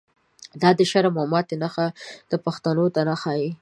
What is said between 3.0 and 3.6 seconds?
نه ښاییږی